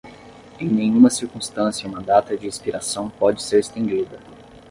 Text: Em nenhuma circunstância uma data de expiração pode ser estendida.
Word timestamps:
Em 0.59 0.67
nenhuma 0.67 1.11
circunstância 1.11 1.87
uma 1.87 2.01
data 2.01 2.35
de 2.35 2.47
expiração 2.47 3.07
pode 3.07 3.43
ser 3.43 3.59
estendida. 3.59 4.17